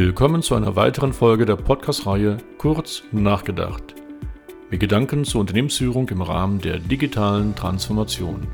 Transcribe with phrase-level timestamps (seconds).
[0.00, 3.96] Willkommen zu einer weiteren Folge der Podcast-Reihe Kurz nachgedacht.
[4.70, 8.46] Mit Gedanken zur Unternehmensführung im Rahmen der digitalen Transformation.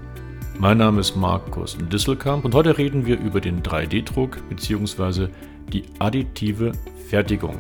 [0.59, 5.29] Mein Name ist Markus Disselkamp und heute reden wir über den 3D-Druck bzw.
[5.71, 6.73] die additive
[7.11, 7.59] Fertigung.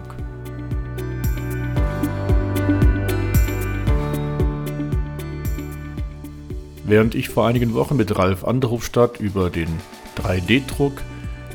[6.85, 9.69] Während ich vor einigen Wochen mit Ralf Anderhofstadt über den
[10.17, 11.03] 3D-Druck,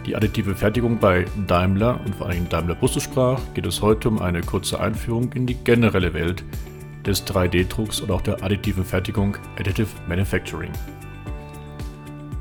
[0.10, 4.20] die additive Fertigung bei Daimler und vor allem Daimler Busse sprach, geht es heute um
[4.20, 6.44] eine kurze Einführung in die generelle Welt
[7.06, 10.72] des 3D-Drucks und auch der additiven Fertigung Additive Manufacturing.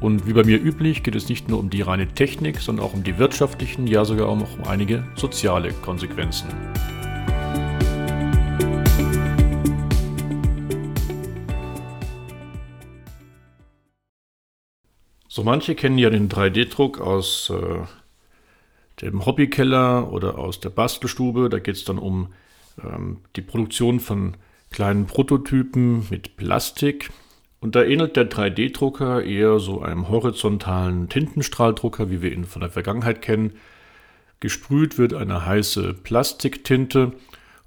[0.00, 2.94] Und wie bei mir üblich geht es nicht nur um die reine Technik, sondern auch
[2.94, 6.48] um die wirtschaftlichen, ja sogar auch um einige soziale Konsequenzen.
[15.28, 17.84] So manche kennen ja den 3D-Druck aus äh,
[19.02, 21.50] dem Hobbykeller oder aus der Bastelstube.
[21.50, 22.32] Da geht es dann um
[22.82, 24.36] ähm, die Produktion von
[24.70, 27.10] kleinen Prototypen mit Plastik.
[27.60, 32.70] Und da ähnelt der 3D-Drucker eher so einem horizontalen Tintenstrahldrucker, wie wir ihn von der
[32.70, 33.52] Vergangenheit kennen.
[34.40, 37.12] Gesprüht wird eine heiße Plastiktinte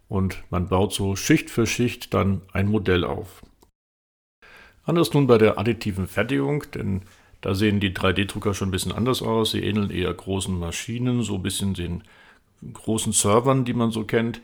[0.08, 3.44] und man baut so Schicht für Schicht dann ein Modell auf.
[4.84, 7.02] Anders nun bei der additiven Fertigung, denn
[7.42, 9.52] da sehen die 3D-Drucker schon ein bisschen anders aus.
[9.52, 12.04] Sie ähneln eher großen Maschinen, so ein bisschen den
[12.74, 14.42] großen Servern, die man so kennt.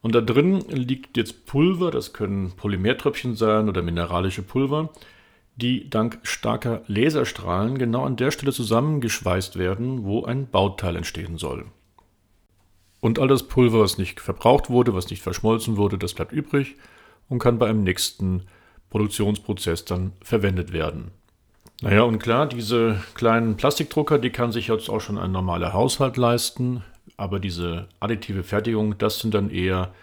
[0.00, 4.90] Und da drin liegt jetzt Pulver, das können Polymertröpfchen sein oder mineralische Pulver,
[5.56, 11.66] die dank starker Laserstrahlen genau an der Stelle zusammengeschweißt werden, wo ein Bauteil entstehen soll.
[13.00, 16.76] Und all das Pulver, was nicht verbraucht wurde, was nicht verschmolzen wurde, das bleibt übrig
[17.28, 18.44] und kann bei einem nächsten
[18.90, 21.10] Produktionsprozess dann verwendet werden.
[21.80, 26.16] Naja, und klar, diese kleinen Plastikdrucker, die kann sich jetzt auch schon ein normaler Haushalt
[26.16, 26.82] leisten.
[27.16, 29.94] Aber diese additive Fertigung, das sind dann eher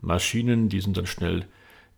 [0.00, 1.44] Maschinen, die sind dann schnell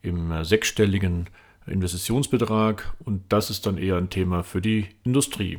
[0.02, 1.28] im äh, sechsstelligen
[1.66, 2.92] Investitionsbetrag.
[3.04, 5.58] Und das ist dann eher ein Thema für die Industrie.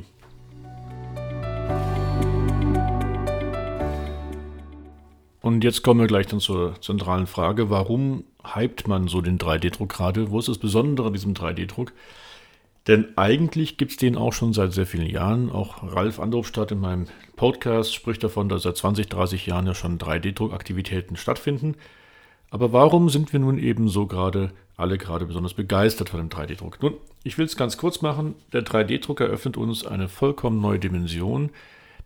[5.39, 9.87] Und jetzt kommen wir gleich dann zur zentralen Frage, warum hypt man so den 3D-Druck
[9.93, 10.29] gerade?
[10.29, 11.93] Wo ist das Besondere an diesem 3D-Druck?
[12.87, 15.51] Denn eigentlich gibt es den auch schon seit sehr vielen Jahren.
[15.51, 17.05] Auch Ralf Andrupstadt in meinem
[17.35, 21.75] Podcast spricht davon, dass seit 20, 30 Jahren ja schon 3D-Druckaktivitäten stattfinden.
[22.49, 26.81] Aber warum sind wir nun eben so gerade alle gerade besonders begeistert von dem 3D-Druck?
[26.81, 28.33] Nun, ich will es ganz kurz machen.
[28.51, 31.51] Der 3D-Druck eröffnet uns eine vollkommen neue Dimension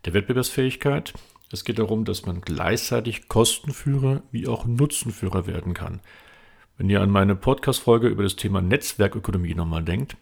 [0.04, 1.14] der Wettbewerbsfähigkeit.
[1.50, 6.00] Es geht darum, dass man gleichzeitig Kostenführer wie auch Nutzenführer werden kann.
[6.76, 10.16] Wenn ihr an meine Podcast-Folge über das Thema Netzwerkökonomie nochmal denkt,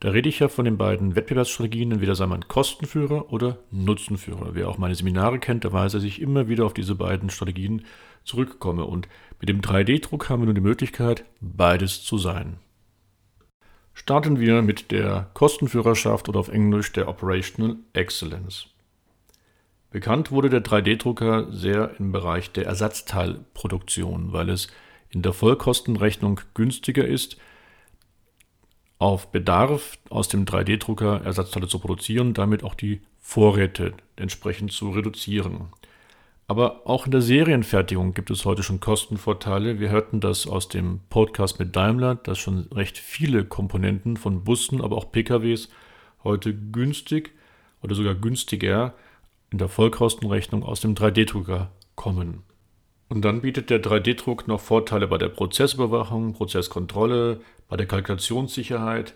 [0.00, 4.54] da rede ich ja von den beiden Wettbewerbsstrategien, entweder sei man Kostenführer oder Nutzenführer.
[4.54, 7.84] Wer auch meine Seminare kennt, der weiß, dass ich immer wieder auf diese beiden Strategien
[8.24, 8.86] zurückkomme.
[8.86, 9.08] Und
[9.40, 12.56] mit dem 3D-Druck haben wir nun die Möglichkeit, beides zu sein.
[13.92, 18.68] Starten wir mit der Kostenführerschaft oder auf Englisch der Operational Excellence.
[19.90, 24.68] Bekannt wurde der 3D-Drucker sehr im Bereich der Ersatzteilproduktion, weil es
[25.10, 27.36] in der Vollkostenrechnung günstiger ist,
[29.00, 35.70] auf Bedarf aus dem 3D-Drucker Ersatzteile zu produzieren, damit auch die Vorräte entsprechend zu reduzieren.
[36.46, 39.80] Aber auch in der Serienfertigung gibt es heute schon Kostenvorteile.
[39.80, 44.82] Wir hörten das aus dem Podcast mit Daimler, dass schon recht viele Komponenten von Bussen,
[44.82, 45.70] aber auch PKWs
[46.22, 47.32] heute günstig
[47.82, 48.94] oder sogar günstiger
[49.50, 52.42] in der Vollkostenrechnung aus dem 3D-Drucker kommen.
[53.12, 59.14] Und dann bietet der 3D-Druck noch Vorteile bei der Prozessüberwachung, Prozesskontrolle, bei der Kalkulationssicherheit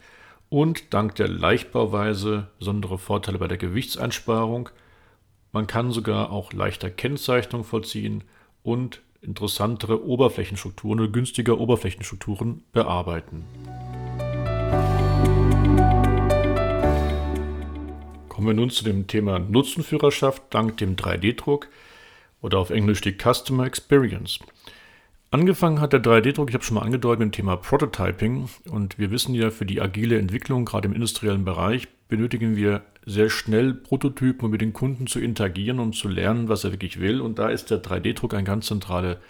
[0.48, 4.68] und dank der Leichtbauweise besondere Vorteile bei der Gewichtseinsparung.
[5.52, 8.24] Man kann sogar auch leichter Kennzeichnung vollziehen
[8.64, 13.44] und interessantere Oberflächenstrukturen oder günstiger Oberflächenstrukturen bearbeiten.
[18.28, 21.68] Kommen wir nun zu dem Thema Nutzenführerschaft dank dem 3D-Druck
[22.44, 24.38] oder auf Englisch die Customer Experience.
[25.30, 28.50] Angefangen hat der 3D-Druck, ich habe schon mal angedeutet, mit dem Thema Prototyping.
[28.70, 33.30] Und wir wissen ja, für die agile Entwicklung, gerade im industriellen Bereich, benötigen wir sehr
[33.30, 37.22] schnell Prototypen, um mit den Kunden zu interagieren und zu lernen, was er wirklich will.
[37.22, 39.20] Und da ist der 3D-Druck ein ganz zentrale,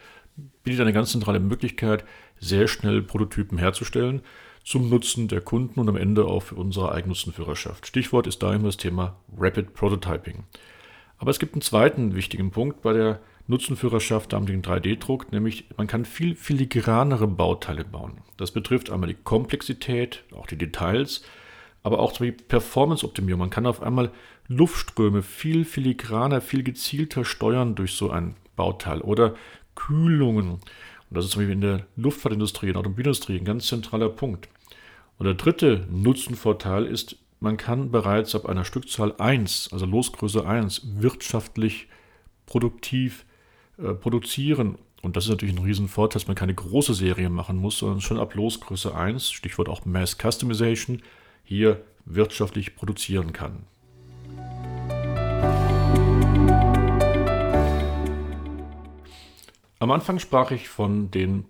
[0.65, 2.05] bietet eine ganz zentrale Möglichkeit,
[2.41, 4.23] sehr schnell Prototypen herzustellen
[4.65, 7.87] zum Nutzen der Kunden und am Ende auch für unsere Eigennutzenführerschaft.
[7.87, 10.45] Stichwort ist da immer das Thema Rapid Prototyping.
[11.25, 16.05] Aber es gibt einen zweiten wichtigen Punkt bei der Nutzenführerschaft am 3D-Druck, nämlich man kann
[16.05, 18.19] viel filigranere Bauteile bauen.
[18.37, 21.23] Das betrifft einmal die Komplexität, auch die Details,
[21.83, 23.41] aber auch Beispiel Performance-Optimierung.
[23.41, 24.11] Man kann auf einmal
[24.49, 29.35] Luftströme viel filigraner, viel gezielter steuern durch so ein Bauteil oder
[29.77, 30.51] Kühlungen.
[30.51, 30.63] Und
[31.09, 34.51] das ist zum Beispiel in der Luftfahrtindustrie, in der Automobilindustrie ein ganz zentraler Punkt.
[35.17, 41.01] Und der dritte Nutzenvorteil ist, man kann bereits ab einer Stückzahl 1, also Losgröße 1,
[41.03, 41.89] wirtschaftlich
[42.47, 43.27] produktiv
[43.77, 44.79] äh, produzieren.
[45.03, 48.19] Und das ist natürlich ein Riesenvorteil, dass man keine große Serie machen muss, sondern schon
[48.19, 51.03] ab Losgröße 1, Stichwort auch Mass Customization,
[51.45, 53.67] hier wirtschaftlich produzieren kann.
[59.79, 61.45] Am Anfang sprach ich von den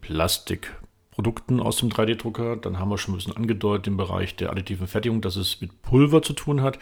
[1.15, 2.57] Plastikprodukten aus dem 3D-Drucker.
[2.57, 5.83] Dann haben wir schon ein bisschen angedeutet im Bereich der additiven Fertigung, dass es mit
[5.83, 6.79] Pulver zu tun hat.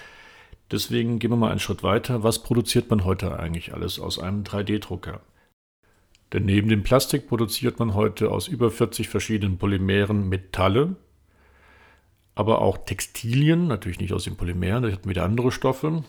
[0.70, 2.22] Deswegen gehen wir mal einen Schritt weiter.
[2.22, 5.20] Was produziert man heute eigentlich alles aus einem 3D-Drucker?
[6.32, 10.96] Denn neben dem Plastik produziert man heute aus über 40 verschiedenen Polymeren Metalle,
[12.34, 16.04] aber auch Textilien, natürlich nicht aus den Polymeren, da hatten wieder andere Stoffe.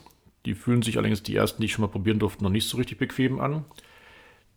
[0.46, 2.78] Die fühlen sich allerdings die ersten, die ich schon mal probieren durfte, noch nicht so
[2.78, 3.66] richtig bequem an.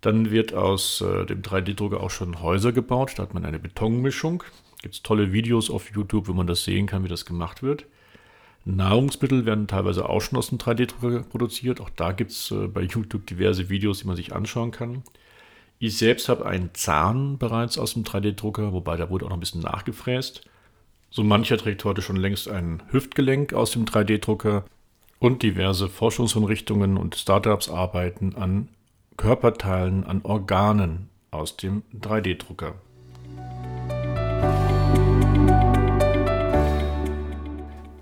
[0.06, 3.14] Dann wird aus äh, dem 3D-Drucker auch schon Häuser gebaut.
[3.16, 4.44] Da hat man eine Betonmischung.
[4.80, 7.86] Gibt es tolle Videos auf YouTube, wo man das sehen kann, wie das gemacht wird.
[8.64, 11.80] Nahrungsmittel werden teilweise auch schon aus dem 3D-Drucker produziert.
[11.80, 15.02] Auch da gibt es äh, bei YouTube diverse Videos, die man sich anschauen kann.
[15.80, 19.40] Ich selbst habe einen Zahn bereits aus dem 3D-Drucker, wobei da wurde auch noch ein
[19.40, 20.48] bisschen nachgefräst.
[21.10, 24.66] So mancher trägt heute schon längst ein Hüftgelenk aus dem 3D-Drucker
[25.18, 28.68] und diverse Forschungseinrichtungen und Startups arbeiten an
[29.16, 32.74] Körperteilen, an Organen aus dem 3D-Drucker.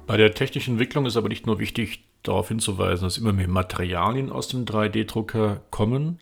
[0.07, 4.31] Bei der technischen Entwicklung ist aber nicht nur wichtig, darauf hinzuweisen, dass immer mehr Materialien
[4.31, 6.21] aus dem 3D-Drucker kommen,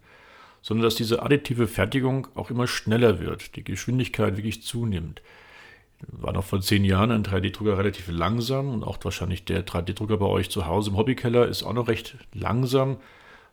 [0.60, 5.22] sondern dass diese additive Fertigung auch immer schneller wird, die Geschwindigkeit wirklich zunimmt.
[6.08, 10.26] War noch vor zehn Jahren ein 3D-Drucker relativ langsam und auch wahrscheinlich der 3D-Drucker bei
[10.26, 12.98] euch zu Hause im Hobbykeller ist auch noch recht langsam.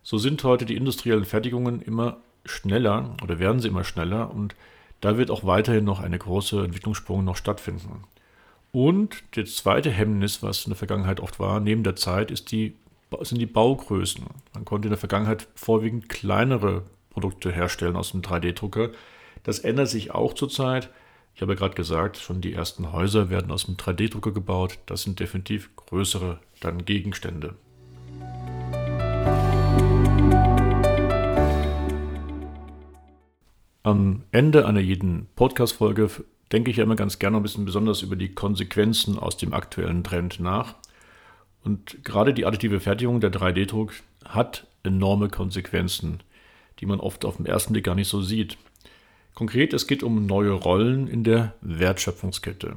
[0.02, 4.54] So sind heute die industriellen Fertigungen immer schneller oder werden sie immer schneller und
[5.00, 8.04] da wird auch weiterhin noch eine große Entwicklungssprung noch stattfinden.
[8.72, 12.76] Und das zweite Hemmnis, was in der Vergangenheit oft war, neben der Zeit, ist die,
[13.22, 14.24] sind die Baugrößen.
[14.54, 18.90] Man konnte in der Vergangenheit vorwiegend kleinere Produkte herstellen aus dem 3D-Drucker.
[19.42, 20.90] Das ändert sich auch zurzeit.
[21.34, 24.78] Ich habe ja gerade gesagt, schon die ersten Häuser werden aus dem 3D-Drucker gebaut.
[24.86, 27.56] Das sind definitiv größere dann Gegenstände.
[33.82, 36.10] Am Ende einer jeden Podcast-Folge
[36.52, 40.04] denke ich ja immer ganz gerne ein bisschen besonders über die Konsequenzen aus dem aktuellen
[40.04, 40.74] Trend nach.
[41.64, 43.94] Und gerade die additive Fertigung, der 3D-Druck,
[44.26, 46.22] hat enorme Konsequenzen,
[46.78, 48.58] die man oft auf den ersten Blick gar nicht so sieht.
[49.34, 52.76] Konkret, es geht um neue Rollen in der Wertschöpfungskette.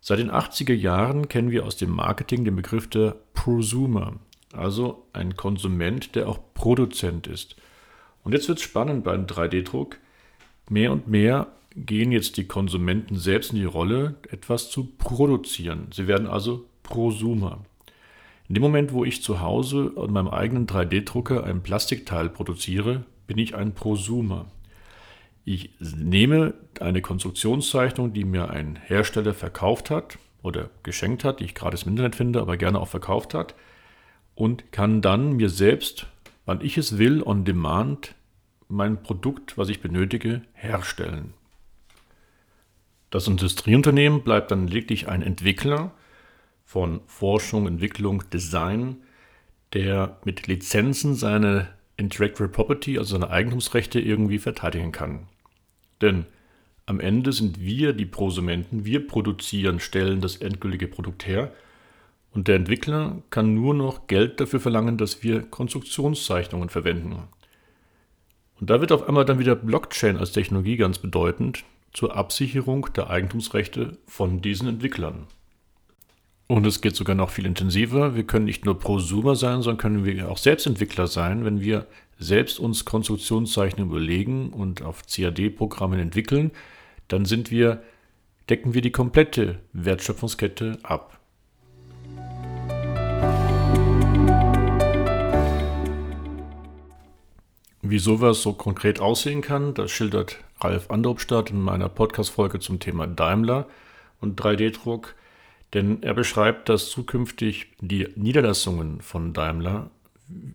[0.00, 4.14] Seit den 80er Jahren kennen wir aus dem Marketing den Begriff der Prosumer,
[4.52, 7.54] also ein Konsument, der auch Produzent ist.
[8.24, 9.98] Und jetzt wird es spannend beim 3D-Druck.
[10.68, 15.88] Mehr und mehr gehen jetzt die Konsumenten selbst in die Rolle, etwas zu produzieren.
[15.92, 17.64] Sie werden also Prosumer.
[18.48, 23.38] In dem Moment, wo ich zu Hause an meinem eigenen 3D-Drucker ein Plastikteil produziere, bin
[23.38, 24.46] ich ein Prosumer.
[25.44, 31.54] Ich nehme eine Konstruktionszeichnung, die mir ein Hersteller verkauft hat oder geschenkt hat, die ich
[31.54, 33.54] gerade im Internet finde, aber gerne auch verkauft hat,
[34.34, 36.06] und kann dann mir selbst,
[36.44, 38.14] wann ich es will, on demand
[38.68, 41.34] mein Produkt, was ich benötige, herstellen.
[43.10, 45.92] Das Industrieunternehmen bleibt dann lediglich ein Entwickler
[46.64, 48.96] von Forschung, Entwicklung, Design,
[49.72, 55.28] der mit Lizenzen seine Intellectual Property, also seine Eigentumsrechte, irgendwie verteidigen kann.
[56.00, 56.26] Denn
[56.86, 61.52] am Ende sind wir die Prosumenten, wir produzieren, stellen das endgültige Produkt her
[62.32, 67.28] und der Entwickler kann nur noch Geld dafür verlangen, dass wir Konstruktionszeichnungen verwenden.
[68.64, 73.10] Und da wird auf einmal dann wieder Blockchain als Technologie ganz bedeutend zur Absicherung der
[73.10, 75.26] Eigentumsrechte von diesen Entwicklern.
[76.46, 78.16] Und es geht sogar noch viel intensiver.
[78.16, 81.86] Wir können nicht nur Prosumer sein, sondern können wir auch Selbstentwickler sein, wenn wir
[82.18, 86.50] selbst uns Konstruktionszeichnungen überlegen und auf CAD-Programmen entwickeln,
[87.08, 87.82] dann sind wir,
[88.48, 91.20] decken wir die komplette Wertschöpfungskette ab.
[97.86, 103.06] Wie sowas so konkret aussehen kann, das schildert Ralf Andrupstadt in meiner Podcast-Folge zum Thema
[103.06, 103.68] Daimler
[104.22, 105.14] und 3D-Druck.
[105.74, 109.90] Denn er beschreibt, dass zukünftig die Niederlassungen von Daimler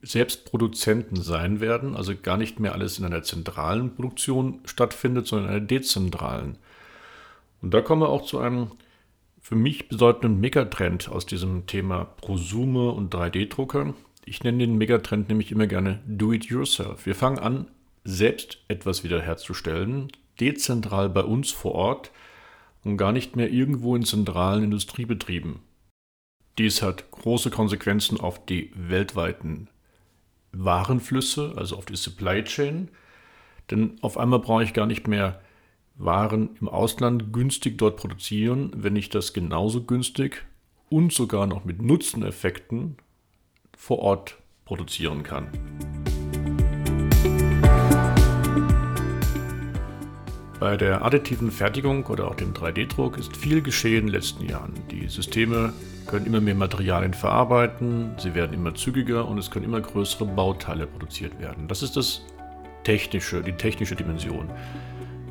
[0.01, 5.49] selbst Produzenten sein werden, also gar nicht mehr alles in einer zentralen Produktion stattfindet, sondern
[5.49, 6.57] in einer dezentralen.
[7.61, 8.71] Und da kommen wir auch zu einem
[9.39, 13.93] für mich bedeutenden Megatrend aus diesem Thema Prosumer und 3D-Drucker.
[14.29, 17.07] Ich nenne den Megatrend nämlich immer gerne Do-it-yourself.
[17.07, 17.65] Wir fangen an,
[18.03, 22.11] selbst etwas wiederherzustellen, dezentral bei uns vor Ort
[22.83, 25.61] und gar nicht mehr irgendwo in zentralen Industriebetrieben.
[26.59, 29.67] Dies hat große Konsequenzen auf die weltweiten
[30.51, 32.89] Warenflüsse, also auf die Supply Chain,
[33.71, 35.41] denn auf einmal brauche ich gar nicht mehr
[35.95, 40.45] waren im Ausland günstig dort produzieren, wenn ich das genauso günstig
[40.87, 42.97] und sogar noch mit Nutzeneffekten
[43.79, 45.47] vor Ort produzieren kann.
[50.59, 54.73] Bei der additiven Fertigung oder auch dem 3D-Druck ist viel geschehen in den letzten Jahren.
[54.91, 55.71] Die Systeme
[56.05, 60.85] können immer mehr Materialien verarbeiten, sie werden immer zügiger und es können immer größere Bauteile
[60.85, 61.69] produziert werden.
[61.69, 62.21] Das ist das
[62.83, 64.49] technische, die technische Dimension.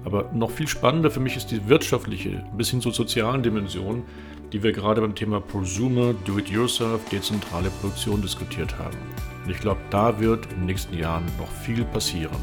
[0.04, 4.04] Aber noch viel spannender für mich ist die wirtschaftliche, bis hin zur sozialen Dimension,
[4.52, 8.96] die wir gerade beim Thema Prosumer, Do-it-yourself, dezentrale Produktion diskutiert haben.
[9.44, 12.36] Und ich glaube, da wird in den nächsten Jahren noch viel passieren.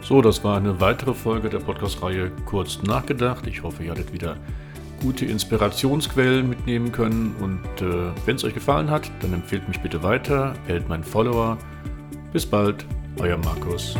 [0.00, 3.46] So, das war eine weitere Folge der Podcast-Reihe Kurz nachgedacht.
[3.46, 4.38] Ich hoffe, ihr hattet wieder
[5.02, 7.36] gute Inspirationsquellen mitnehmen können.
[7.40, 11.58] Und äh, wenn es euch gefallen hat, dann empfehlt mich bitte weiter, hält mein Follower.
[12.32, 12.86] Bis bald,
[13.18, 13.96] euer Markus.